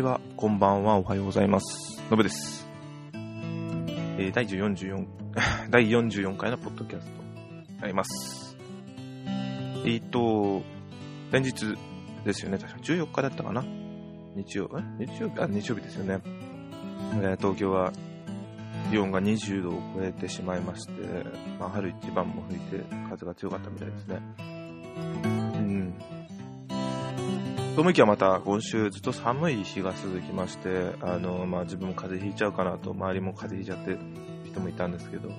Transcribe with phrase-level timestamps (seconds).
[0.00, 2.02] ちは、こんばんは、おはようございます。
[2.10, 2.66] のぶです。
[3.12, 5.06] えー第44、
[5.68, 7.22] 第44 回のポッドキャスト
[7.74, 8.56] になります。
[9.84, 10.62] えーと、
[11.32, 11.76] 連日
[12.24, 13.62] ですよね、確か14日だったかな？
[14.36, 14.70] 日曜、
[15.00, 15.06] え？
[15.06, 15.40] 日曜日？
[15.40, 16.20] あ、日曜日ですよね。
[17.22, 17.92] えー東京は
[18.90, 20.92] 気温が20度を超えてしまいまして、
[21.58, 25.39] まあ、春一番も吹いて風が強かったみたいですね。
[27.70, 27.76] うん。
[27.76, 34.00] と思いきやまた今週ずっと寒い日が続きまして、あの、まあ、自分も風邪ひいちゃうかなと、周りも風邪ひいちゃって
[34.50, 35.30] 人もいたんですけど、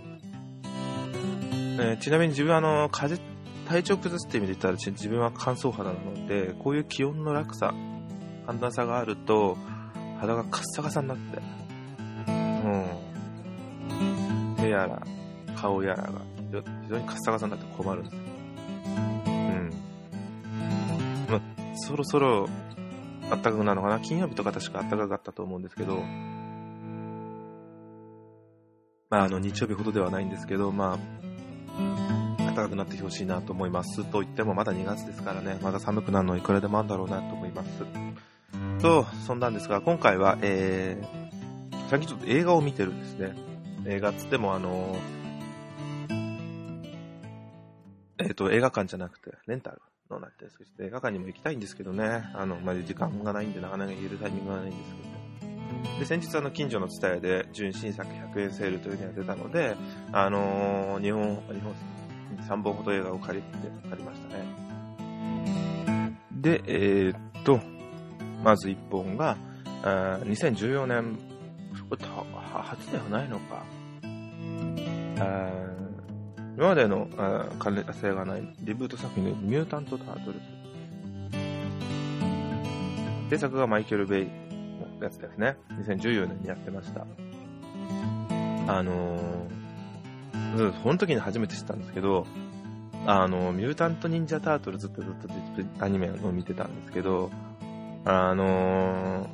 [1.80, 3.32] えちなみに自分あの、風邪、
[3.68, 7.74] 体調崩すって意味で言ったら、自分は乾燥肌なので、こういう気温の落差、
[8.46, 9.58] 寒暖差があると、
[10.20, 11.42] 肌がカッサカサになって、
[12.28, 12.86] うん。
[14.58, 15.02] 手やら、
[15.56, 16.22] 顔やらが、
[16.84, 18.31] 非常にカッサカサになって困るんです。
[21.72, 22.50] まあ、そろそろ、
[23.30, 24.00] 暖かくなるのかな？
[24.00, 26.04] 金曜日とか確か暖かかったと思うんですけど、
[29.10, 30.98] まあ、あの、日曜日ほどではないんですけど、ま
[32.40, 34.04] あ、暖かくなってほしいなと思います。
[34.06, 37.70] と言ってもまだ2月ですからね、まだ寒くなるのいくらでもあるんだろうなと思います。
[38.82, 43.36] と、そんなんですが、今回は、えー、最近ちょっと映画を見てるんですね。
[43.86, 44.96] 映画っつってもあの
[48.20, 49.82] えっ、と、映画館じゃなくて、レンタル
[50.16, 56.00] のなってるんですけど、映画館にも行きたいんですけどね、あの、まあ、時間がないんで、なかなか言えるタイミングがないんですけど。
[56.00, 59.76] で、先日、あの、近所の蔦屋で、純新作100円セールというのが出たので、
[60.12, 61.76] あのー日本、日本、
[62.48, 64.62] 3本ほど映画を借りて、借りましたね。
[66.32, 67.60] で、えーっと、
[68.44, 69.38] まず1本が、
[69.84, 71.18] あ2014年、
[71.90, 73.64] これ初ではないのか。
[75.20, 75.71] あー
[76.58, 77.08] 今までの
[77.60, 80.62] 関連性がないリブート作品のミュータント・タートルズ。
[83.30, 85.56] 制作がマイケル・ベイのやつですね。
[85.70, 87.06] 2014年にやってました。
[88.68, 92.28] あのー、その時に初めて知ったんですけど、
[93.06, 95.14] あの、ミュータント・ニンジャ・タートルズってずっ
[95.78, 97.32] とアニメを見てたんですけど、
[98.06, 99.28] あの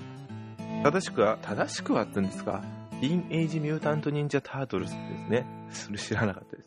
[0.59, 2.63] ー、正しくは、正しくはって言うんですか、
[3.01, 5.45] イン・エイジ・ミュータント・ニンジャ・タートルズってですね。
[5.71, 6.66] それ知らなかったです。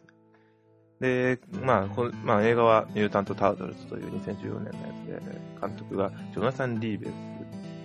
[1.00, 7.10] で、まあ、こまあ、映画はミュータント・タートルズという2014年のやつで、監督がジョナサン・リーベス、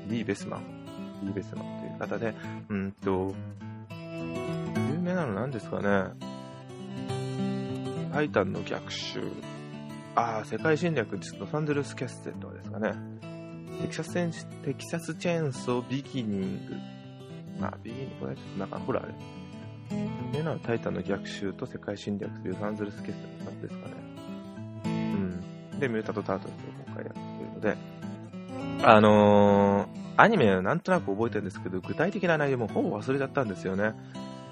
[0.07, 0.61] リーベスマン、
[1.23, 2.35] リーベスマンという方で、
[2.69, 3.33] うんと、
[3.89, 6.11] 有名なの何ですかね、
[8.11, 9.21] タイタンの逆襲、
[10.15, 12.93] ああ、世界侵略、ロサンゼルス・キャステットですかね。
[13.81, 14.31] テキサスチェン
[14.63, 16.75] テキサスチェーンソービギニング。
[17.59, 19.13] まあ、ビギニング、これちょっとなんか、ほらあれ。
[19.91, 23.93] 有名なのタイタンの逆襲と世界侵略というサンゼルス・キャステットなんですかね。
[24.85, 24.87] う
[25.75, 25.79] ん。
[25.79, 27.77] で、ミュータント・タートルズを今回やるというので、
[28.83, 29.87] あのー、
[30.17, 33.93] アニメはなんとなく覚えてるんですけど、具体的な内容もほぼ忘れちゃったんですよね。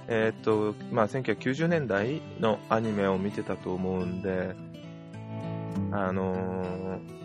[0.07, 4.55] えーっと、まあ、1990年代のアニメを見てたと思うんで、
[5.91, 7.23] あのー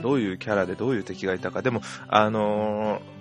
[0.00, 1.60] どういうキャラでどういう敵がいたか。
[1.60, 3.17] でも、あのー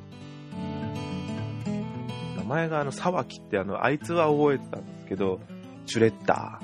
[2.47, 5.39] 前があの、沢木ってあの、あいつは覚えてたんですけど、
[5.85, 6.59] シュレッダ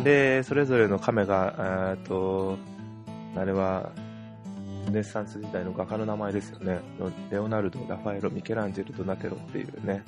[0.00, 0.02] ー。
[0.02, 2.56] で、それぞれの亀が、えーっと、
[3.36, 3.92] あれは、
[4.90, 6.80] ネッサンス時代の画家の名前ですよね。
[7.30, 10.02] レオナルド、ラファエロ、ミケランジェル、ドナテロっていうね。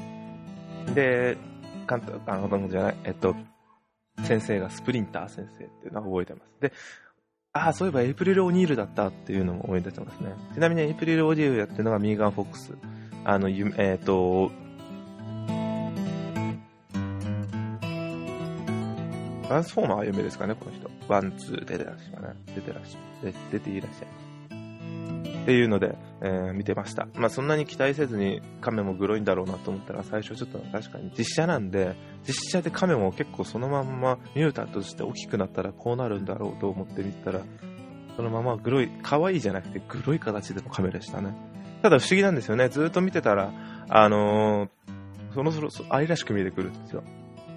[0.94, 1.36] で、
[1.88, 3.36] 監督、あ、監督じゃない、えっと、
[4.24, 6.60] 先生がスプリンター先生っていうのは覚えてます。
[6.60, 6.72] で、
[7.52, 10.34] ああ、そういえばエイプリル・オニールだったっていうのも思い出してますね。
[10.54, 12.72] ちなみにエイプリル・オニールやってるのがミーガン・フォックス。
[13.24, 14.50] あの、えっ、と、
[19.52, 20.90] トランスフォーマーは有名ですかね、この人。
[21.08, 22.54] one、two 出てらっしゃい。
[22.54, 24.22] 出てらっしゃい、出ていらっしゃい。
[25.42, 27.08] っていうので、えー見てました。
[27.14, 31.96] まあそんなに期待せずに亀もグロいんだろうなと思ったら最初ちょっと確かに実写なんで、
[32.26, 37.40] 実写で亀も結構そのまんまミュータントとして大きくなったらこうなるんだろうと思って見たら、
[38.16, 41.51] そのままグロい、可愛いじゃなくてグロい形での亀でしたね。
[41.82, 42.69] ただ不思議なんですよね。
[42.69, 43.52] ずっと見てたら、
[43.88, 44.69] あのー
[45.34, 47.02] そろそろ愛らしく見えてくるんですよ。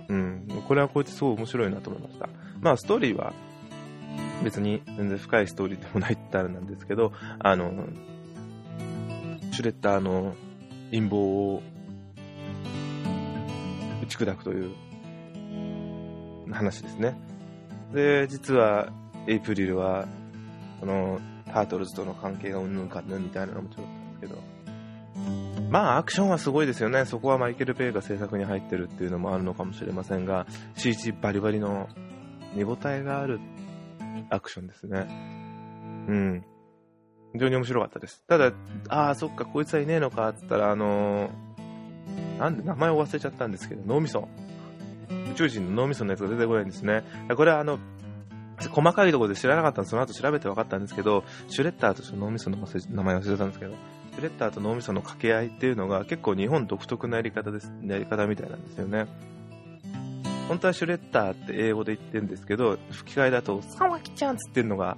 [0.08, 0.48] うん。
[0.68, 2.30] これはこうやってすごい面白いなと思いました。
[2.62, 3.34] まあストーリーは
[4.44, 7.86] 別に全然深いストーリーでもないってあれなんですけど、あの、
[9.52, 10.36] シュレッダーの
[10.92, 11.62] 陰謀を
[14.04, 14.72] 打ち砕くという
[16.52, 17.18] 話ですね。
[17.94, 18.92] で、実は
[19.28, 20.08] エイプリルは、
[20.80, 23.90] このタートルズとの関係がうんぬんかんぬんみたいなのもちょっと
[24.28, 24.42] けど、
[25.70, 27.06] まあアクションはすごいですよね。
[27.06, 30.46] そこはマイケル・ペイが制作に入ってるっていうのもあるのかもしれませんが、
[30.76, 31.90] CG バリバリの
[32.54, 33.40] 見応えがある
[34.30, 35.08] アクションですね。
[36.08, 36.46] うん。
[37.34, 38.24] 非常に面白かったです。
[38.28, 38.54] ただ、
[38.88, 44.28] ああ、そっか、こいつはいねえのかって言ったら、あのー、なんで名前を忘れちゃったんですけど、脳みそ。
[45.32, 47.04] 宇宙人の脳みそのやつが出てこないんですね。
[47.36, 47.80] これはあの、
[48.72, 53.74] 細かいところで知らなかったんで、その後調べて分かったんですけど、シュレッダーとして脳みその名前忘れたんですけど、
[54.16, 59.08] シュレッダーと脳みその掛け合いっていうのが結構日本独特なやり方です、やり方みたいなんですよね。
[60.48, 64.96] 本当はシュレッダーって英語で言ってるんですけど、吹き替えだと、サワキちゃんつってるのが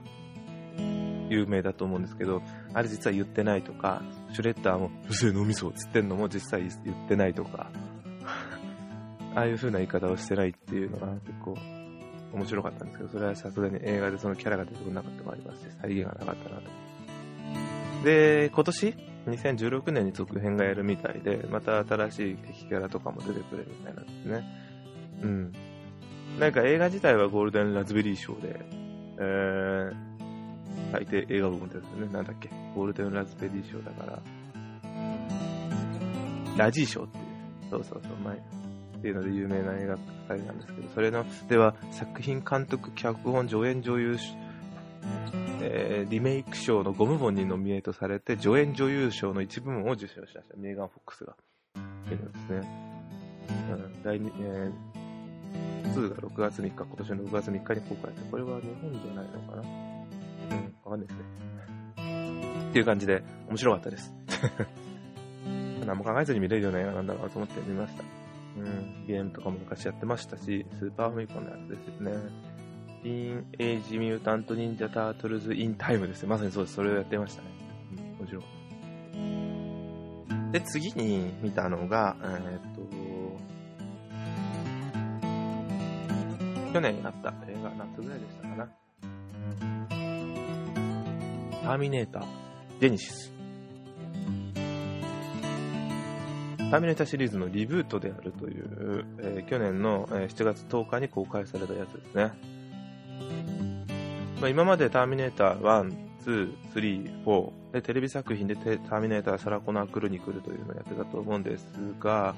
[1.29, 2.43] 有名だと思うんですけど、
[2.75, 4.03] あれ実は言ってないとか、
[4.33, 7.71] シュレッダーも、うせえ脳みそつってんのも実際言ってないとか、
[9.33, 11.57] ああいう風な言い方をしてないっていうのが結構
[12.33, 16.87] 面白かったんですけど、それはさすがに映画でそのキャラが出てこなかったのもありますし、再現がなかったなと。
[18.07, 18.95] で、今年、
[19.27, 24.43] 2016年に続編がやるみたいで、また新しい敵キャラとかも出てくれるみたいなんですね。
[25.23, 25.53] うん。
[26.39, 28.61] なんか映画自体はゴールデンラズベリー賞で、
[29.19, 29.93] えー、
[30.93, 32.13] 最低映画部門ですよね。
[32.13, 32.49] なんだっけ？
[32.73, 34.19] ゴールデンラズベリー賞だから、
[36.55, 37.23] ラジー賞っていう。
[37.71, 38.37] そうそうそう、前。
[38.37, 38.39] っ
[39.01, 39.97] ていうので有名な映画
[40.29, 44.17] 祭なんですけど、それの、では、作品監督、脚本、助演女優、
[45.61, 50.55] えー、リメイク賞の5部門にノミネートされて、助演女優賞の1部門を受賞しました。
[50.57, 51.33] メーガン・フォックスが。
[51.33, 52.87] っていうのですね。
[53.69, 59.61] うん、第2、えー、2が6月3日、今年の6月3日に公開して、これは日本じゃないのかな？
[59.61, 61.23] うん、わかんないですね。
[62.69, 64.13] っていう感じで、面白かったです。
[65.85, 68.03] 何も考えずに見れるような映画なんだろうと思って見ました。
[68.57, 72.11] うん、ゲームとかも昔やってましたし、スーパーファミコンのやつですよね。
[73.07, 76.27] ティーンエイジミュータントニンジャタートルズインタイムですね。
[76.27, 76.75] まさにそうです。
[76.75, 77.47] それをやってましたね。
[78.19, 78.43] うん、もちろん。
[80.51, 82.81] で、次に見たのが、えー、っと、
[86.73, 88.67] 去年あった映画、夏ぐらいでしたかな。
[91.63, 92.25] ターミネーター、
[92.81, 93.31] ジェニシス。
[96.57, 102.56] ターミネーターシリーズのリブートであるという、えー、去年の7月10日に公開されたやつですね。
[104.39, 105.95] まあ、今までターミネーター1、
[106.25, 111.65] 2、3、4でテレビ作品でターミネーターサラコナークルニクルというのをやってたと思うんです
[111.99, 112.35] が、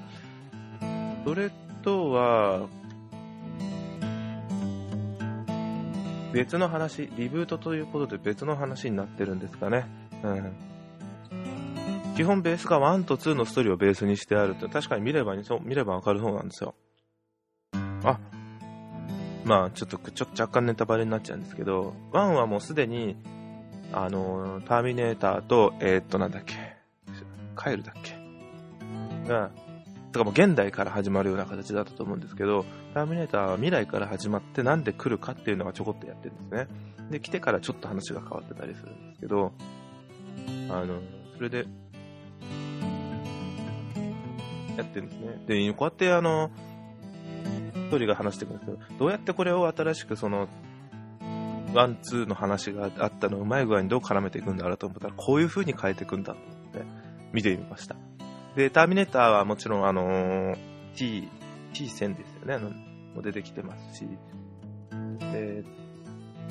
[1.24, 1.50] それ
[1.82, 2.68] とは
[6.32, 9.86] 別の話、リブートということで別の話になってるんですかね。
[10.22, 10.70] うん
[12.16, 16.74] 基本ベースが1と2のストーリーをベースにしてあると、確かに見れば見ればわかるそうなんですよ。
[18.04, 18.18] あ、
[19.44, 23.16] まあちょっとちょ若干ネタバレになっちゃうんですけど、1はもうすでに、
[23.92, 26.54] あのターミネーターと、えー、っとなんだっけ、
[27.54, 28.16] カエルだっけ
[29.28, 29.50] が、
[30.12, 32.64] とかもう現代から始まるような形だったと思うんですけど、
[32.94, 36.68] ターミネーターは未来から始まってなんで来るかっていうのがちょこっとやってるんですね。
[37.10, 39.52] で、来てからちょっと話が変わってたりするんですけど、
[40.68, 41.00] あの、
[41.36, 41.66] それで、
[44.76, 45.42] やってるんですね。
[45.46, 46.50] で、こうやってあの、
[47.90, 50.48] 一人が話してくんですけど、どうやってこれを新しくその、
[51.74, 56.84] one、two の話があったのをうまい具合にどう絡めていくんだろうと思ったら、こういう風に変えていくんだと思って
[57.32, 57.96] 見てみました。
[58.56, 60.56] で、ターミネーターはもちろんあのー、
[60.96, 61.28] T、
[61.72, 62.54] T1000 ですよね。
[62.54, 62.70] あの、
[63.14, 64.06] も出てきてますし、
[65.32, 65.64] で、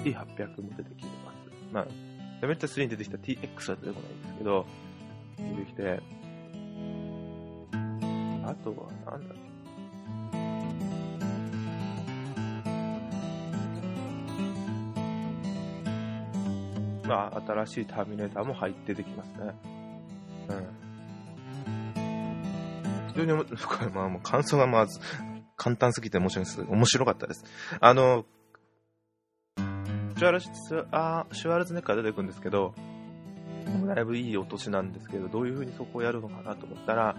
[0.03, 1.35] T800 も出てきてます。
[1.73, 1.87] まあ、
[2.41, 4.65] ターミネーター3に出てきた TX は出てこないんですけど、
[5.37, 6.01] 出てきて、
[8.45, 9.48] あとは、なんだっけ？
[17.09, 19.55] まあ、新しいターミネーターも入っててきますね。
[20.49, 20.67] うん。
[23.07, 24.99] 非常に、これ、まあ、もう感想がまず、
[25.57, 26.61] 簡単すぎて面白いです。
[26.61, 27.43] 面白かったです。
[27.79, 28.25] あの、
[29.57, 30.49] シュワルツ
[30.91, 32.75] あシュワルツネッカー出てくるんですけど、
[33.87, 37.15] だいぶいいお年なんですけど、どういう風にそこをやるのかなと思ったら、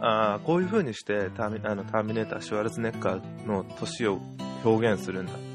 [0.00, 4.20] あこういう風にしてターミあのターミネーター、シュワルツネッカーの年を
[4.64, 5.47] 表現するんだっ。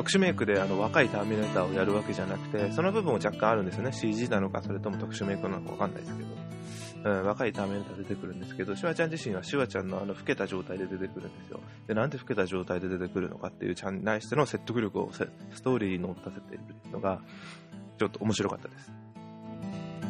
[0.00, 3.92] 特殊メイクであの若いターミネーターをやるわけじゃなくて、その部分も若干あるんですよね。
[3.92, 6.28] CG なのか、それとも特殊メイクなのかわかんないですけど。
[7.02, 11.60] うん、若いターミネーター出てくるんですけど、シュワちゃん自身はシュワちゃんのあの老けた状態で出てくるんですよ。
[11.86, 17.20] で、なんで老けた状態で出てくるのかっていうちゃんに対しての説得力をストーリーに乗ったせているのが、
[17.98, 18.90] ちょっと面白かったです。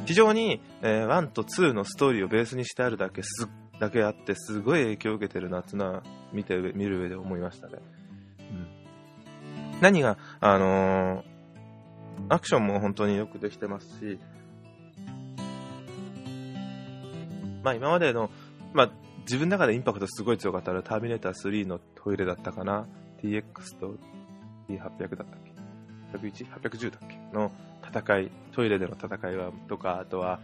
[0.07, 3.49] 非常に、えー、1と2のストーリーをベースにしてあるだけす
[3.81, 7.79] だけあって、すごい影響を受けてるなっていうのは見て、見る上で思いましたね。
[8.51, 8.80] うん。
[9.81, 11.25] 何が、あのー、
[12.29, 14.19] アクションも本当によくできてますし、
[17.63, 18.31] まあ今までの、
[18.73, 22.87] まあ自分の中でインパクトすごい強かったらターミネーター3のトイレだったかな
[23.23, 23.43] ?TX
[23.79, 23.95] と
[24.69, 25.39] T800 だったっ
[26.13, 30.41] け ?101?810 だっけの戦い、トイレでの戦いはとか、あとは、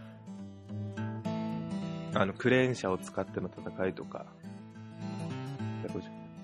[2.13, 4.25] あの、クレーン車を使っての戦いとか、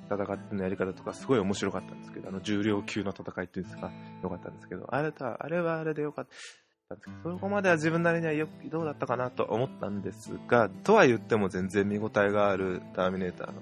[0.10, 3.91] 戦ってのやり方とかすごい面白かったんですけど、あの重量級の戦いっていうんですか、
[4.22, 6.27] よかったんですけど、あれとは、あれはあれでよかっ
[6.89, 13.62] たんですけど、そこまでは自分なりにはよどうだったかなと思ったんですが、とは言っても全然見応えがあるターミネーターの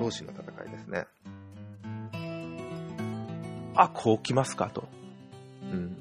[0.00, 1.06] 同士の戦いですね。
[3.74, 4.88] あ、こう来ますかと。
[5.62, 5.96] うん。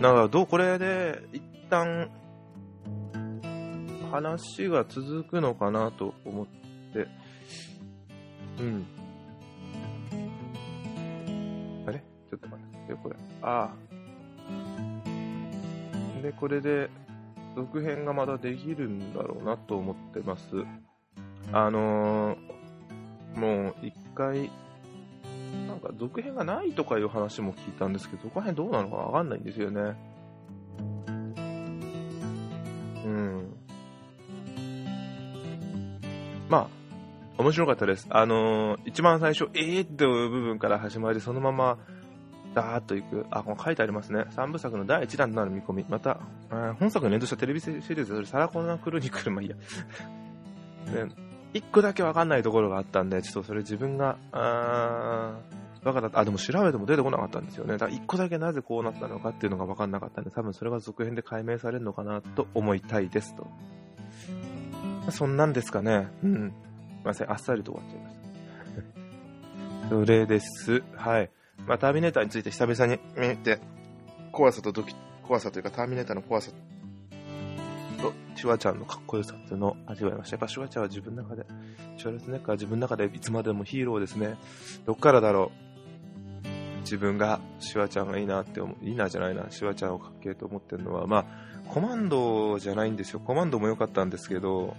[0.00, 2.10] だからどう、これで一旦
[4.10, 6.46] 話が続くのかなと思っ、
[8.60, 8.86] うん。
[11.86, 11.98] あれ？
[12.30, 13.16] ちょっと待ってよ、これ。
[13.42, 13.70] あ
[16.18, 16.22] あ。
[16.22, 16.88] で、これで、
[17.54, 20.44] 続編がまだできるんだろうなと思ってます。
[21.52, 24.50] あのー、もう一回、
[25.66, 29.96] なんか続編がないとかいう話も聞いたんですけど、そこら辺どうなのかわかんないんですよね。
[37.46, 38.08] 面白かったです。
[38.10, 41.78] あのー、一番最初、えーっていう部分から始まり、そのまま、
[42.54, 43.24] ダーッといく。
[43.30, 44.24] あ、この書いてありますね。
[44.30, 45.86] 三部作の第1弾となる見込み。
[45.88, 46.18] また、
[46.80, 49.54] 本作に連動したテレビシリーズ、それサラコナクルニクル、まあいいや。
[50.92, 51.06] で、
[51.54, 56.18] 一個だけわかんないところがあったんで、ちょっとそれ自分が、あー、かった。
[56.18, 57.74] あ、でも調べても出てこなかったんですよね。
[57.74, 63.46] だから一個だけなぜこうなったのかっていうのがわかんなかったんで、多分それが続編で解明されるのかなと思いたいですと。
[65.12, 66.08] そんなんですかね。
[66.24, 66.52] うん。
[67.06, 67.32] ません。
[67.32, 69.88] あっさりと終わっちゃいました。
[69.88, 70.82] それです。
[70.94, 71.30] はい。
[71.66, 73.60] まあ、ターミネーターについて久々に見て、
[74.32, 80.36] 怖さとドキ、怖さというか、ターミネーターの怖さと、シュワちゃんのかっこよさっていうのを味わいました。
[80.36, 81.46] やっぱシュワちゃんは自分の中で、
[81.96, 84.36] シュワレスネッカーは自分の中でいつまでもヒーローですね。
[84.84, 85.66] どっからだろう。
[86.80, 91.26] 自分がシュワちゃんがいいなって思う、いいなじゃないな、シュワちゃんをかっけえと思ってるのは、まあ、
[91.68, 93.20] コマンドじゃないんですよ。
[93.20, 94.76] コマンドも良かったんですけど、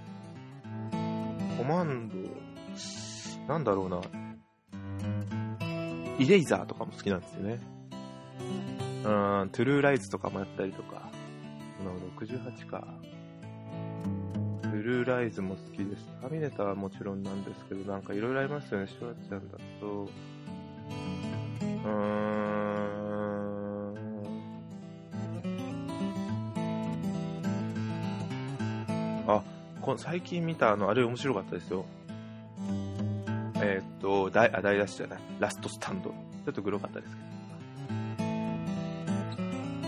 [1.67, 2.15] マンド、
[3.53, 4.01] なんだろうな。
[6.17, 7.59] イレイザーとかも好きなんですよね。
[9.03, 11.09] うん、トゥルーライズとかもやったりとか。
[12.17, 12.88] 68か。
[14.62, 16.07] トゥルーライズも好きです。
[16.21, 18.88] タミネタはもちろんなんですけど、なんかいろいろありますよね。
[18.88, 20.03] シュワちゃんだと。
[20.03, 22.38] うーん。
[29.27, 29.43] あ、
[29.88, 31.86] こ最近見たあの、あれ面白かったですよ。
[33.56, 35.20] えー、っと、大、あ、大ダッシュじゃない。
[35.39, 36.10] ラストスタンド。
[36.10, 37.27] ちょっとグロかったですけど。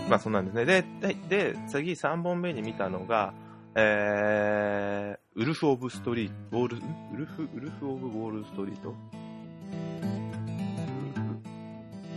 [0.08, 0.64] まあ、そうなんですね。
[0.64, 3.34] で、で、で次3本目に見たのが、
[3.74, 8.94] えー、ウルフ・オブ・ストリート、ウォール、ウルフ、ウルフ・オブ・ウォール・ストリート。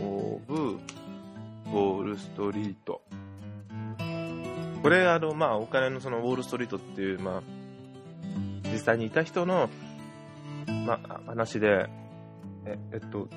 [0.00, 3.02] ルフ・オブ・ウォール・ストリート。
[4.82, 7.42] これ、あの、まあ、お金のそのウォール・ストリートっていう、まあ、
[8.74, 9.70] 実際にいた人の、
[10.86, 11.88] ま、話で、
[12.66, 13.28] え、えっと、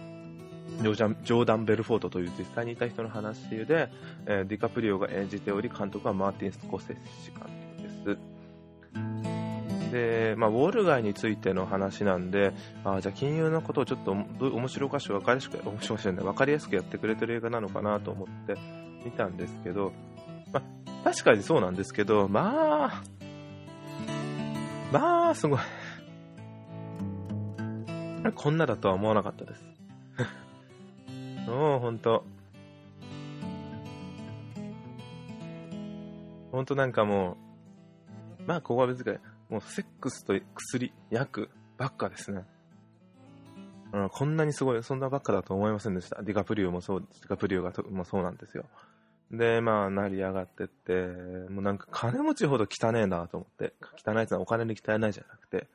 [0.81, 3.89] ジョージャジョーダン・ベルフォートという実際にいた人の話で、
[4.25, 7.41] えー、ディカプリオが演じており、監督はマーティン・スコセッシ監
[7.77, 8.37] 督です。
[9.91, 12.53] で、まあ、ウォール街についての話なんで、
[12.83, 18.55] あじゃあ金融のことをちょっと面白おかしく分かりやすく、面白く分かりやすくやってくれてる映画なのかなと思って
[19.05, 19.93] 見たんですけど、
[20.51, 23.03] まあ、確かにそうなんですけど、まあ、
[24.91, 25.59] まあ、すごい。
[28.35, 29.65] こんなだとは思わなかったです。
[31.47, 32.23] もう、ほんと。
[36.51, 37.37] ほんとなんかも
[38.39, 39.17] う、まあ、ここは別に、
[39.49, 42.45] もうセックスと薬、薬ばっかですね。
[43.93, 46.21] うん、こんなにすごい、そんなばっかだと思いませんでした。
[46.21, 48.65] ディカプリオもそう、ディカプリオがともそうなんですよ。
[49.31, 50.93] で、まあ、成り上がってって、
[51.51, 53.73] もうなんか金持ちほど汚えなと思って、
[54.05, 55.67] 汚いってのはお金に汚いじゃなくて、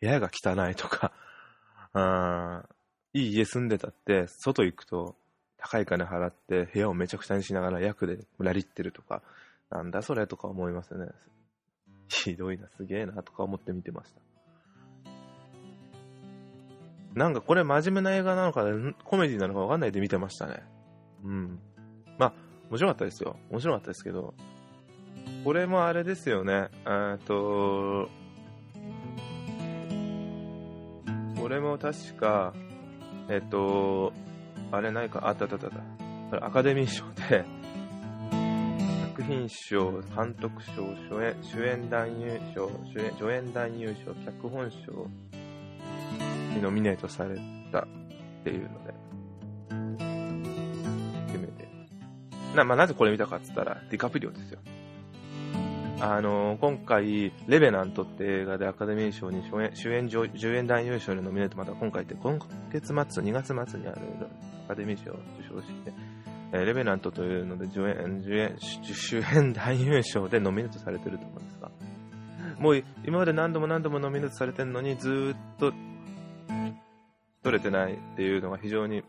[0.00, 1.12] 部屋が汚いとか、
[1.92, 2.64] あ
[3.12, 5.16] いい家住んでたって、外行くと
[5.58, 9.22] 高い金払って部屋をめちゃくちゃにしながら役でラリってるとか、
[9.70, 11.08] なんだそれとか思いますね。
[12.08, 14.20] ひどいな、すげえなとか思って見てました。
[17.14, 18.64] なんかこれ真面目な映画なのか、
[19.04, 20.62] コメディなのかわかんないで見てましたね。
[21.22, 21.60] うん。
[22.18, 22.34] まあ、
[22.70, 23.36] 面白かったですよ。
[23.50, 24.34] 面白かったですけど、
[25.44, 26.68] これもあれですよね。
[26.86, 28.08] えっと、
[31.40, 32.54] これも確か、
[33.28, 34.12] えっと、
[34.72, 35.72] あれないか、あったあったあっ
[36.30, 36.46] た。
[36.46, 37.44] アカデミー賞で、
[39.10, 45.06] 作品賞、監督賞、主演主演男優賞、主演助演男優賞、脚本賞
[46.54, 47.38] にノミネートされ
[47.70, 47.86] たっ
[48.42, 48.94] ていうので、
[52.54, 54.58] な、まあ、なぜこれ見たかって言ったら、ディカプリオですよ。
[56.00, 62.38] あのー、今回、レベナントって映画でアカデミー賞に主演主演助演男優賞にノミネート、また今回って今
[62.72, 64.00] 月末、2月末にある
[64.66, 65.92] アカデミー賞受賞して、
[66.52, 71.70] えー、レベナントというので助演助演主演男優賞でノミネートされてると思うんですが、
[72.58, 75.72] もう今まで何度も何度もノミネートされてるのにずっと
[77.44, 79.04] 取れてないっていうのが非常に、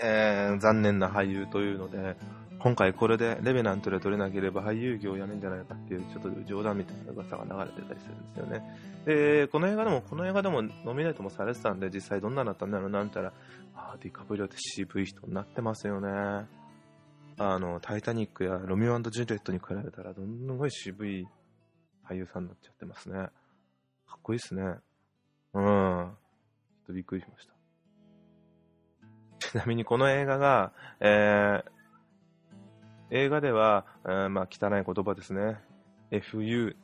[0.00, 2.16] えー、残念な俳優というので、
[2.58, 8.64] 今回これでレベナントで取れなければ俳優業をやめんじゃないかっていうちょっと冗談みたいな噂が流れてたりするんですよね。
[9.04, 13.32] で、この映画でも、この映画でもノミネートもされてたんで、実際どんなだったんだろうな、みたいな、
[13.74, 16.08] あ、ディカプリオって渋い人になってますよね。
[17.36, 21.26] あの、タイタニックやロミオジュリエットに比べたら、どんごい渋い
[22.08, 23.28] 俳優さんになっちゃってますね。
[24.06, 24.62] かっこいいっすね。
[25.52, 25.62] うん。
[25.62, 27.53] ちょっとびっくりしました。
[29.52, 35.58] ちなみにこの映画が、えー、映画では、えー、まあ、汚い言葉ですね。
[36.10, 36.74] FU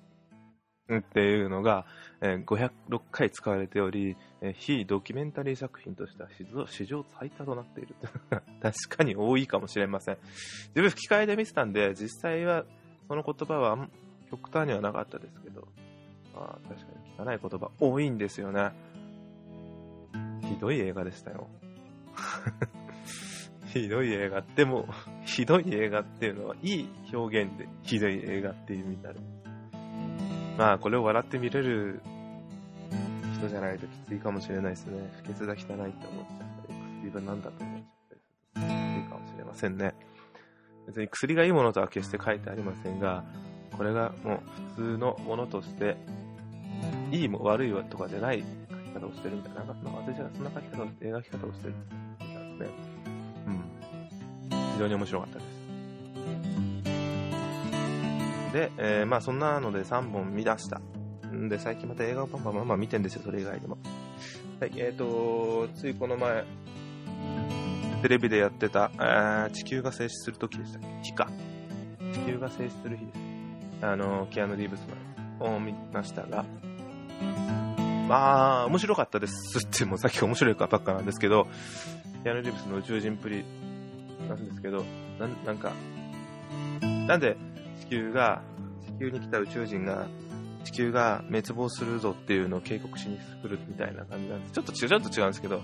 [0.98, 1.86] っていうのが、
[2.20, 6.28] えー、506回使われており、えー、非ドキュメンタリー作品としては
[6.68, 7.94] 史上最多となっている。
[8.60, 10.18] 確かに多いかもしれません。
[10.74, 12.64] 自分吹き替えで見てたんで、実際は
[13.08, 13.88] その言葉は
[14.30, 15.68] 極端にはなかったですけど、
[16.34, 16.86] あ確か
[17.24, 18.72] に汚い言葉多いんですよね。
[20.42, 21.48] ひどい映画でしたよ。
[23.72, 24.42] ひどい映画。
[24.56, 24.86] でも、
[25.24, 29.20] ひどい映画っていうのは、いい表現で、ひどい映画っていう意味になる。
[30.58, 32.00] まあ、これを笑って見れる
[33.34, 35.10] 人じゃないときついかもしれないですね。
[35.18, 39.94] 不潔が汚いって思っちゃったり、薬は何だと思っちゃったりすると、きついかもしれませんね。
[40.86, 43.24] 別に薬がいいものとは決して書いてありませんが、
[43.76, 44.40] これがもう
[44.74, 45.96] 普通のものとして、
[47.12, 51.74] いいも悪いとかじゃない書き方をしてるみたいな、なんか私はそんな書き方を、描き方をしてる
[52.64, 52.90] みたいですね。
[54.80, 55.50] 常に面白かったです。
[58.52, 60.80] で、えー、まあそんなので3本見出した。
[61.30, 63.78] んで、最近また映画をパンパンパンパン見てんですよ、それ以外でも。
[64.58, 66.44] はい、えっ、ー、と、ついこの前、
[68.02, 70.88] テレビでやってた、あ地球が静止するときでしたっけ？
[71.02, 71.28] 日か。
[72.12, 73.18] 地球が静止する日です。
[73.82, 74.80] あの、キアヌ・リーブス
[75.38, 76.44] のを見ましたが、
[78.08, 81.46] まあ、面白かったですってもさっき面白いかばっかなんですけど、
[82.22, 83.44] キアヌ・リーブスの宇宙人プリ
[84.28, 84.84] なんですけど、
[85.18, 85.72] ななんか、
[87.06, 87.36] なんで
[87.80, 88.42] 地球が、
[88.98, 90.06] 地球に来た宇宙人が、
[90.64, 94.52] 地球が滅亡するぞっていうのを警告しに来るみたいな感じなんです。
[94.52, 95.62] ちょっと違う、ちょっと違うんですけど、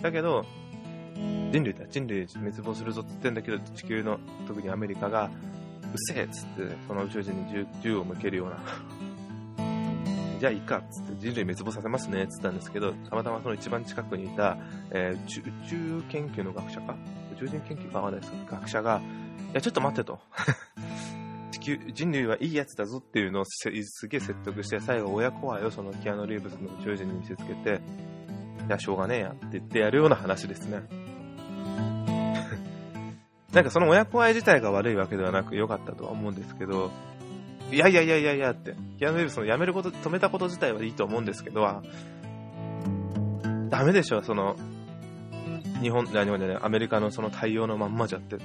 [0.00, 0.44] だけど、
[1.50, 5.30] 人類だ、人類滅亡するぞって言ってんだけど、地球の、特にアメリカが、うっ
[5.96, 8.58] せえっつって、その宇宙人に銃銃を向けるような
[10.38, 14.58] じゃあいいかっつって人類滅亡させますねっつったんですけど、たまたまその一番近くにいた、
[14.90, 15.26] えー、宇
[15.68, 16.96] 宙研究の学者か？
[17.34, 19.02] 宇宙人研究かわかんないですけど、学者が、
[19.52, 20.18] いや、ちょっと待ってと。
[21.52, 23.82] 地球、人類はいいやつだぞっていうのをすげえ
[24.20, 27.80] 説得して、最後親子愛をそのキアノ・リーブスの宇宙人に見せつけて、
[28.66, 30.82] いや、しょうがねえやって言ってやるような話ですね。
[33.52, 36.90] なんかその親子愛自体が悪いわけではなく良かったとは思うんですけど、
[37.70, 41.82] いやいやいやいやいやって、キアヌ・リーブスの辞めること、止めたこと自体はいいと思うんですけどは、
[43.68, 44.56] ダメでしょ、その、
[45.80, 48.38] 日本、日本でね、アメリカのその対応のまんまじゃって。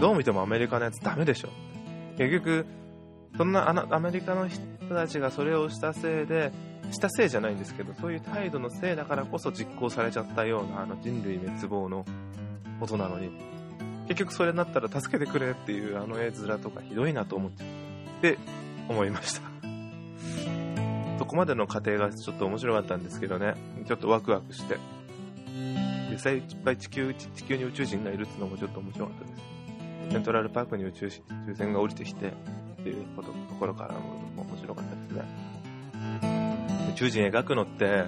[0.00, 1.48] どう見てもアメリカのやつダメでしょ。
[2.18, 2.66] 結局、
[3.36, 6.52] そんなアメリカの人たちがそれをしたせいで、
[6.90, 12.04] したせいじゃないんですけど、そういう態度のせいだからこそ実行されちゃったようなあの人類滅亡の
[12.80, 13.30] ことなのに、
[14.08, 17.64] 結局それになったら助けてくれっていうあの絵面とかひどいなと思っちゃ
[18.32, 18.38] って
[18.88, 19.42] 思いました。
[21.18, 23.54] そこまでの過程がちょっと面白かったんですけどね、
[23.86, 24.78] ちょっとワクワクして。
[26.10, 30.12] 実際いっぱい地球地球に宇宙人がいるっていうのもちょっと面白かったです。
[30.12, 31.22] セントラルパークに宇宙宇宙
[31.56, 32.32] 船が降りてきてっ
[32.82, 35.46] ていうことところからも面白かったですね。
[36.90, 38.04] 宇宙人描くのって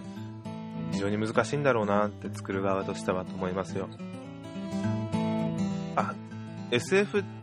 [0.92, 3.88] 非常に難しいんだろうなって作る側としてはと思いますよ。
[5.96, 6.14] あ、
[6.70, 7.37] SF って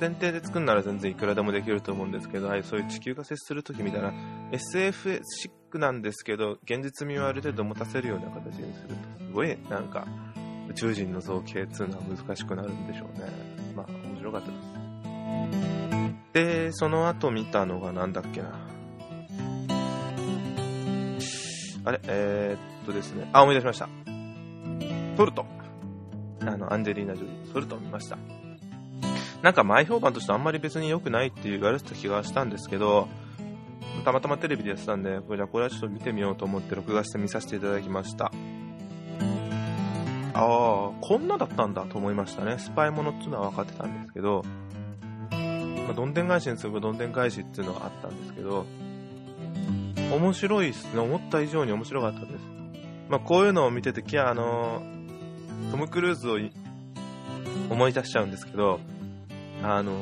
[0.00, 4.12] 前提で作るなら全然いくらでもできると思うんですけど、はい、そういう地球が接するときみたいな
[4.52, 10.06] SF シックなんですけど、現実味をある程度持たせるような形にすると、すごいなんか
[10.68, 13.26] 宇宙人の造形っていうのは難しくなるんでしょうね。
[13.74, 14.78] まあ、面白かったです。
[16.32, 18.50] で、その後見たのがなんだっけな。
[21.84, 22.00] あれ？
[22.04, 23.28] えー、っとですね。
[23.32, 23.88] あ、思い出しました。
[25.16, 25.46] ソルト。
[26.42, 28.18] あの、アンジェリーナ・ジョリー、ソルト見ました。
[29.42, 33.08] なんか前評判としてあんまり別に良くないって言われてた気がしたんですけど、
[34.04, 38.32] たまたまテレビでやってたんで、これじゃこれはちょっと見てみようと思って録画して見させていただきました。
[40.34, 42.58] ああ、こんなだったんだと思いましたね。
[42.58, 44.44] スパイものっていうのは分かってたんですけど、
[45.30, 48.66] まあ、どんでん返しに次ぐどんでん返しっていうのはあったんですけど、
[50.12, 51.00] 面白いっすね。
[51.00, 52.32] 思った以上に面白かったです。
[53.08, 54.82] まあ、こういうのを見てて、きゃあの、
[55.70, 56.38] トム・クルーズを
[57.70, 58.80] 思い出しちゃうんですけど、
[59.62, 59.92] あの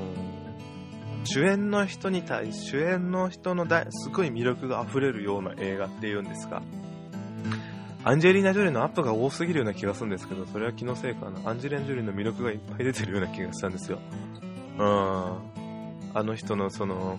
[1.24, 6.62] 主演の人に対し、主演の人のすごい魅力が溢れるような映画っていうんですか？
[8.04, 11.50] アンジェリーナ・ジョリーのアップが多すぎるような気がするんですけど、それは気のせいかな。
[11.50, 13.98] アンジェリーナ・ジョリーの魅力がいっぱい出てるような気がしたんですよ。
[14.78, 14.86] うん。
[16.14, 17.18] あの人のその、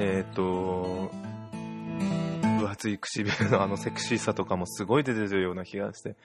[0.00, 1.12] えっ、ー、と、
[2.58, 6.16] 分厚い唇のあのセクシーさとかもすごい出てるような気がして、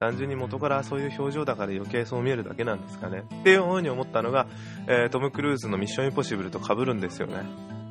[0.00, 3.24] 単純に元からそういう表情だから余計そう見えるだけなんですかね。
[3.40, 4.46] っていうふうに思ったのが、
[4.86, 7.42] えー、トム・クルーズのミッション・インポッシブルと被るんですよね。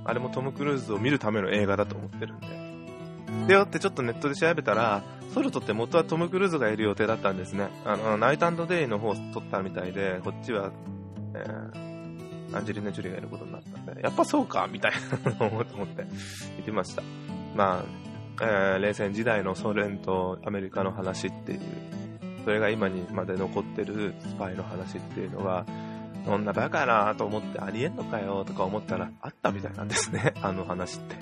[0.05, 3.47] あれもトム・クルーズを見るための映画だと思ってるんで。
[3.47, 7.67] でよってちょっとネットで調べたら、ソルトって元はトム・クルーズがいる予定だったんですね。
[7.83, 10.71] あの、ナイトデイの方を撮ったみたいで、こっちは、
[11.33, 14.93] えー、アンジェリーナ・ジュリーがいることになったんで、やっぱそうかみたい
[15.25, 16.05] なのを思って
[16.55, 17.03] 見てました。
[17.53, 18.06] まあ、
[18.41, 21.59] えー、冷戦時代のソ連とアメリカの話っていう
[22.47, 25.65] それが今にまで残ってるスパイの話っていうのが、
[26.23, 31.17] そんなバカなと思ってありえんのかよとか思ったらあったみたいなんですね、 あの話って。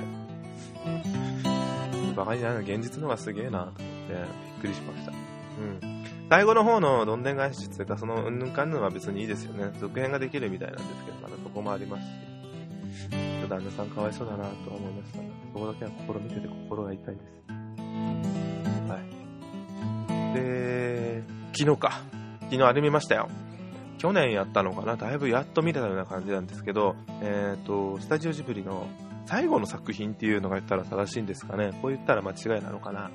[2.16, 5.12] バカになるの現実の方がすげえなと思ってびっくりしました。
[5.12, 6.06] うん。
[6.30, 9.72] 最後の方のどんでん返しっていうか、そのうんぬんかんぬんは別にいいですよね。
[9.80, 12.35] 続編ができるみたいなんですけど、まだそこもありますし。
[13.48, 17.26] 旦那さんかわいそうだなと思いましたが、そこだけは心見てて心が痛いです。
[18.90, 19.04] はい
[20.36, 21.24] で、
[21.58, 22.02] 昨日か。
[22.42, 23.30] 昨日あれ見ましたよ。
[23.98, 24.98] 去年やったのかな？
[24.98, 28.88] だいぶやっと見れたような感じなんですけど、えっ、ー、と、スタジオジブリの
[29.26, 31.72] 最後の作品っていうのが言ったら正しいんですかね？
[31.82, 33.10] こう言ったら間違いなのかな？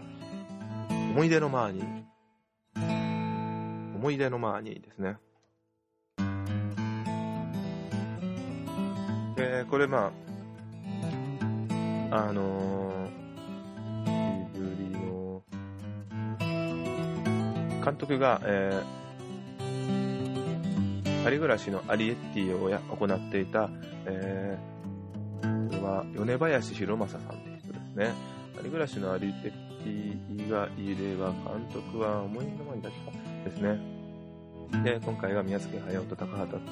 [0.88, 2.04] 思い出のマーニー。
[3.96, 5.18] 思い出のマーニーですね。
[9.40, 10.12] で、これま
[12.10, 12.80] あ、あのー
[17.82, 23.70] 監督が、えー、アリ暮らしのアリエッティをや行っていた、
[24.04, 28.12] えー、これは米林博正さんという人ですね。
[28.58, 33.12] アリ暮らしのアリエッティがいれば、監督は思いのまにだけか
[33.44, 33.80] ですね。
[34.84, 36.62] で、今回が宮崎駿と高畑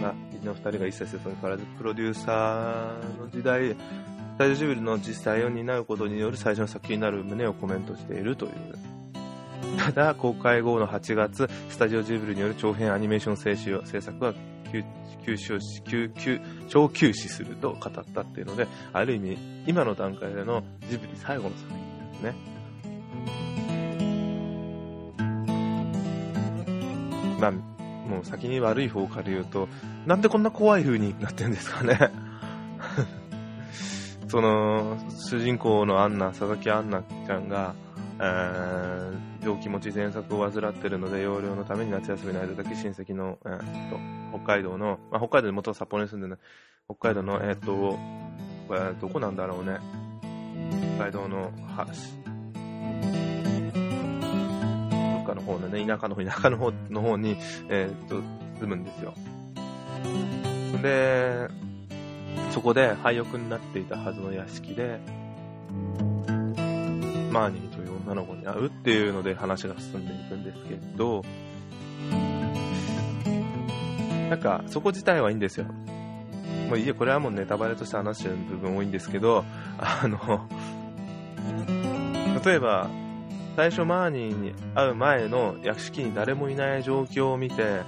[0.00, 3.76] が、の2人が一切せずプロデューサーの時代、ス
[4.38, 8.52] タジオジブリの実際を担うことによる最初の作品になる旨をコメントしているという
[9.78, 14.34] ただ、公開後の8月、スタジオジブリによる長編アニメーション制制作は
[14.72, 14.82] 休
[15.36, 21.78] 休休休超休止すると語ったっていうので、ある意味、今の段階でのジブリ最後の作品
[22.12, 22.34] ですね。
[27.40, 27.52] まあ、
[28.10, 29.68] もう先に悪い方から言うと、
[30.06, 31.98] なんでこんな怖い風になってるんですかね。
[34.28, 37.74] その、主人公のアンナ、佐々木アンナちゃんが、
[38.18, 43.98] えー病気持ち喘息を患ってるので、養領のために夏休みの間だけ親戚の、えー、と
[44.38, 46.38] 北海道の、まあ、北海道で元札幌に住んでる
[46.86, 47.98] 北海道の、えっ、と、
[48.68, 49.78] これどこなんだろうね。
[50.96, 51.86] 北海道の、は、
[55.30, 57.36] どっかの方のね、田舎の方、田舎の方の方に、
[57.68, 58.22] えっ、ー、と、
[58.58, 59.14] 住むんですよ。
[60.82, 61.48] で、
[62.50, 64.98] そこで廃屋になっていたはずの屋敷で、
[67.30, 71.22] マーニーという女の子に会うっていうので話が進んでいくんですけど、
[74.28, 75.66] なんか、そこ自体はいいんですよ。
[76.68, 79.44] もういいや、これはもうネタバレとして話してる部分多いんですけど、
[79.78, 80.48] あの、
[82.44, 82.88] 例えば、
[83.56, 87.82] 最初マーニーに会う前の屋敷に誰もいない状況を見て、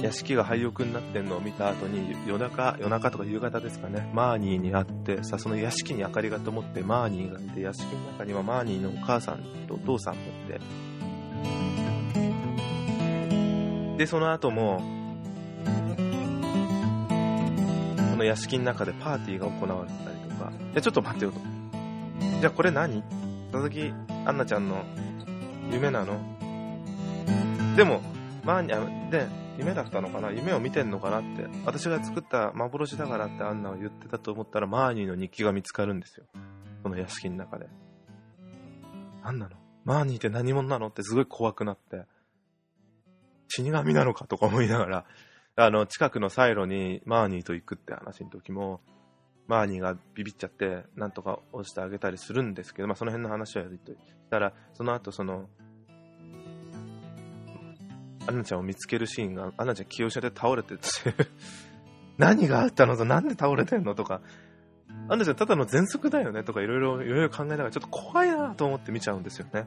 [0.00, 10.60] 屋敷が廃屋になってんのを見た後に夜中、夜中とか夕方ですかね、マーニーに会って、さ、その屋敷に明かりが灯ってマーニーがいて、屋敷の中にはマーニーのお母さんとお父さんもいて、
[13.98, 14.80] で、その後も、
[18.10, 21.40] その屋敷の中でパーティーが行われてたりとか、じゃ、ちょっと待ってよと。
[22.40, 23.02] じゃあこれ何？
[23.52, 23.92] 佐々木
[24.26, 24.84] 杏奈ちゃんの
[25.70, 26.18] 夢なの？
[27.76, 28.00] でも、
[28.44, 30.32] マーニー、で、夢だったのかな？
[30.32, 31.46] 夢を見てんのかなって。
[31.64, 36.26] 私が作った幻だからってアンナは言ってたと思ったら、マーニーの日記が見つかるんですよ。
[36.82, 37.68] この屋敷の中で。
[39.22, 39.56] 何なの？
[39.84, 40.88] マーニーって何者なの？
[40.88, 42.02] ってすごい怖くなって。
[43.46, 45.04] 死神なのかとか思いながら、
[45.54, 48.80] あの、近くのサイロにマーニーと行くって話の時も、
[49.46, 53.92] マーニーがビビっちゃって、なんとか押してあげたりするんですけど、まあその辺の話はやりと
[54.28, 55.48] たら、その後その、
[58.26, 60.82] アンナちゃんを見つけるシーンが、アンナちゃん気を失って倒れてて
[62.18, 64.20] 何があったのと、なんで倒れてんのとか、
[65.08, 69.66] アンナちゃんただの喘息だよねとかいろいろ、考えながらちょっと怖いなと思って見ちゃうんですよね。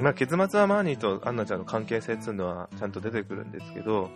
[0.00, 4.10] まあ結末はマーニーとアンナちゃんの関係性っていうのはちゃんと出てくるんですけど、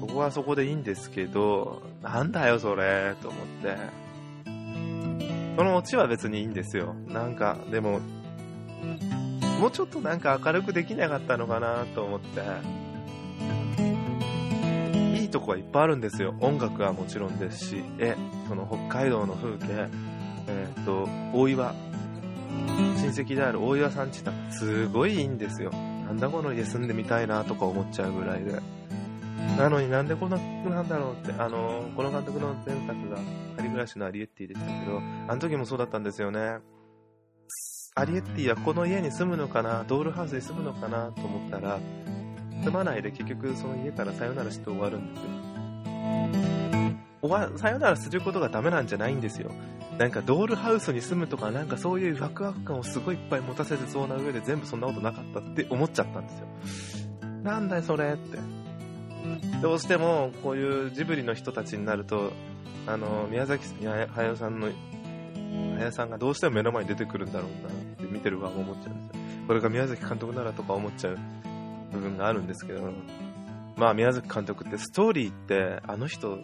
[0.00, 4.03] そこはそこでいいんですけど、なんだよそれと思って。
[5.56, 6.94] そのオチは別にいいんですよ。
[7.08, 8.00] なんか、でも、
[9.60, 12.40] もうちょっとなんか明るくできなかったのかなと思って。
[15.18, 16.34] いいとこはいっぱいあるんですよ。
[16.40, 18.16] 音楽はもちろんですし、え、
[18.48, 19.88] その北海道の風景、
[20.48, 21.74] えっ、ー、と、大岩、
[22.96, 25.70] 親戚である大岩さんちがすごいいいんですよ。
[25.70, 28.58] なんだこの家住んでみたいなとか思っちゃうぐらいで。
[29.56, 33.18] なのになんでこんななんだろうって、あの、この監督の前作が、
[33.56, 36.58] 仮暮らしのアリエッティでしたけど、あの時もそうだったんですよね。
[37.96, 41.78] アリエッティはこの家に住むのかな、ドールハウスに住むのかなと思ったら、
[42.64, 45.30] 住まないで結局その家からさよならして終わるんですよ。
[47.22, 49.50] 終わさよならすることがダメなんじゃないんですよ。
[49.98, 56.46] なんかドールハウスに住むとか、なんかそういうワクワク感をすごいいっぱい持たせてそうな上で全部そんなことなかったって思っちゃったんですよ。
[57.44, 58.38] なんだよそれって。
[59.62, 62.32] どうしてもこういうジブリの人たちになると、
[62.86, 64.68] あの、宮崎駿さんの、
[65.78, 69.24] 駿さんがどうしても目の前に出てくるんだろうなって見てる側も思っちゃうんですよ。
[69.46, 71.18] これが宮崎監督ならとか思っちゃう
[71.92, 72.92] 部分があるんですけど、
[73.76, 76.38] まあ宮崎監督ってストーリーってあの人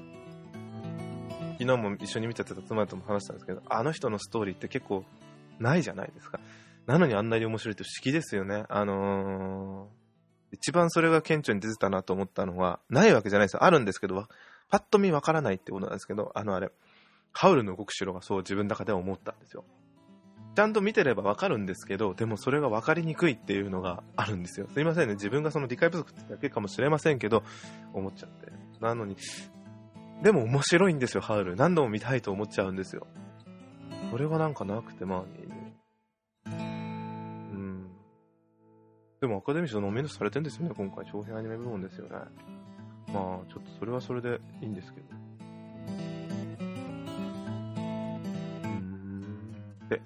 [1.59, 5.05] 昨日も一緒に見ちゃってた妻とも話したんですけど、あの人のストーリーって結構
[5.59, 6.41] ないじゃないですか。
[6.87, 8.65] なのにあんなに面白いって不思議ですよね。
[8.69, 10.00] あのー、
[10.53, 13.65] 一番それが顕著に出てたなと思ったのは、ないわけじゃないですよ。
[13.65, 14.27] あるんですけど、
[14.71, 16.71] パッと見わからないってことなんですけど、あのあれ、
[17.33, 19.65] ハウルの動く城がそう自分の中では思ったんですよ。
[20.57, 24.67] ちゃんと見てればわかるんですけど、でもそれが分かりにくいっていうのがあるんですよ。
[24.73, 25.15] すいませんね。
[25.15, 27.45] 自分がその理解不足ってだけかもしれませんけど、
[27.93, 28.53] 思っちゃって。
[28.81, 29.17] なのに、
[30.23, 31.57] でも面白いんですよ、ハウル。
[31.57, 33.07] 何度も見たいと思っちゃうんですよ。
[34.11, 35.25] それがなんかなくて、まあ、
[39.21, 41.05] でもアカデミー賞ノミネートされてるんですよね、今回。
[41.05, 42.17] 長編アニメ部門ですよね。
[43.13, 45.07] まあ、ちょっとそれはそれでいいんですけど。
[48.65, 49.55] うん、
[49.85, 50.01] って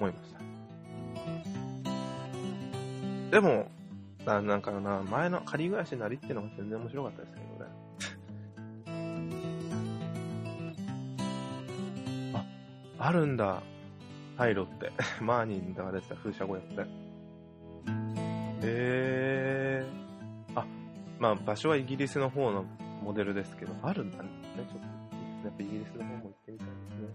[0.00, 0.38] 思いました。
[3.32, 3.66] でも、
[4.24, 7.70] ななんかな、前の仮暮らしなりっていうのが全然面白かったですけどね。
[12.98, 13.62] ああるんだ。
[14.38, 14.90] パイロって。
[15.20, 17.03] マーニーが出てた風車小屋って。
[18.64, 19.84] へえ。
[20.54, 20.64] あ、
[21.18, 22.64] まあ場所はイギリスの方の
[23.02, 24.30] モデルですけど、あるんだね。
[24.56, 24.76] ちょっと、
[25.44, 27.08] やっぱイギリスの方も行ってみたいですね。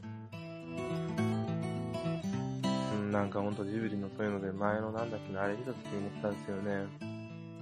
[2.93, 6.85] うん、なんかほんとジブリのそういうので前のなんだっけな、あれ見た時に思ったんですよね。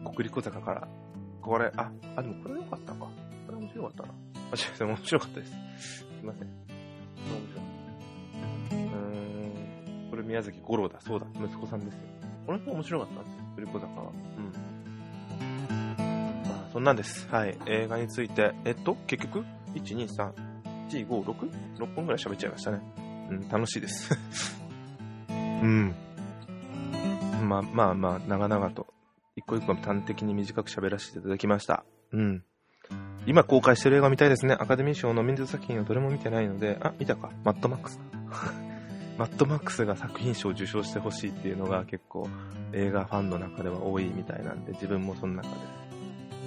[0.04, 0.88] 国立小坂から。
[1.42, 3.00] これ、あ、あ、でもこれ良かったか。
[3.00, 3.10] こ
[3.52, 4.10] れ面白かったな。
[4.10, 4.14] あ、
[4.56, 5.52] 違う、面白かったです。
[5.52, 5.56] す
[6.22, 6.48] いません。
[6.48, 6.56] 面
[7.48, 7.68] 白かった。
[10.10, 11.00] これ宮崎五郎だ。
[11.02, 11.28] そうだ。
[11.36, 12.02] 息子さんですよ。
[12.46, 13.44] この人面白かったんですよ。
[13.66, 14.12] 子坂は。
[14.38, 14.52] うん。
[16.48, 17.28] まあ、そんなんです。
[17.30, 17.58] はい。
[17.66, 20.32] 映画について、えっと、結局、1、2、3、
[20.90, 21.52] 4、5、6?
[21.78, 22.82] 6本ぐらい喋っちゃいましたね。
[23.30, 24.16] うん、楽しいです。
[25.30, 25.34] う
[25.66, 25.96] ん。
[27.48, 28.88] まあまあまあ、長々と、
[29.36, 31.84] 一個一個端的に短く喋らせていただきました。
[32.12, 32.44] うん。
[33.26, 34.56] 今公開してる映画見たいですね。
[34.58, 37.30] アカデミー賞の民族作品をどれも見てないので、あ、見たか。
[37.44, 38.00] マッドマックス。
[39.18, 42.28] マッドマックスが作品賞を受賞してほしいっていうのが結構
[42.72, 45.56] 映画ファンの中では多いみたいなんで、自分もその中で。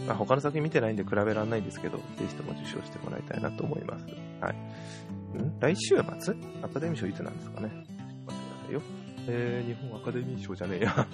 [0.06, 4.06] まあ、他の作品見てないんで比べられないんですけど、ぜひとも受賞してもらいたいなと思います。
[4.40, 4.54] はい。
[5.38, 5.52] ん？
[5.60, 6.02] 来週末？
[6.62, 7.68] アカデミー賞いつなんですかね？
[7.68, 7.92] 待って
[8.24, 8.82] くださいよ。
[9.28, 11.06] えー、日本アカデミー賞じゃねえや。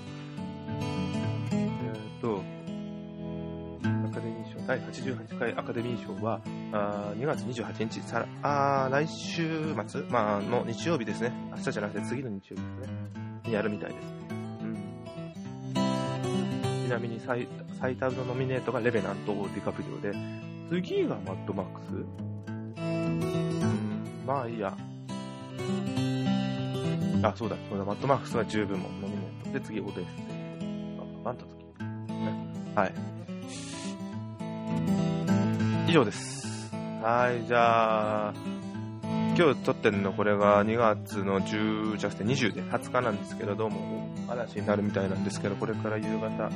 [4.66, 6.40] 第88回アカデミー賞は、
[6.72, 11.33] あ2月28日、さらあ来週末、まあ、の日曜日ですね。
[11.52, 12.94] 明日じゃなくて次の日曜日ですね。
[13.44, 14.02] にやるみたいです。
[15.76, 15.79] うん、
[16.85, 17.46] ちなみに最
[17.79, 20.12] 最多のノミネートがレベナント・ディカプリオで、
[20.68, 21.92] 次がマッドマックス？
[22.79, 24.76] うん、まあいいや。
[27.22, 29.52] あ、そうだ、そうだ、マッドマックスは十分もノミネート。
[29.52, 30.05] で、次、オデッセイ。
[31.24, 31.55] あ、ンタ次。
[32.74, 32.92] はい。
[35.97, 36.71] 上です。
[37.03, 38.35] はい、じゃあ、
[39.37, 46.51] 今日撮ってるのこれが2月の10じゃなくて20で20日なんですけど、どうも嵐になるみたいなんですけど、これから夕方、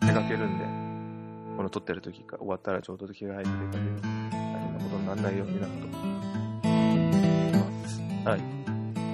[0.00, 0.64] 出かけるんで、
[1.56, 4.00] この撮ってる時か終わったらちょうど着替えて出かける。
[4.00, 6.00] 大変なことにならないようになると思い
[7.52, 8.00] ます。
[8.24, 8.40] はい。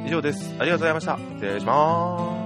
[0.07, 0.55] 以上です。
[0.61, 1.19] ありがとうございました。
[1.19, 2.42] 失礼します。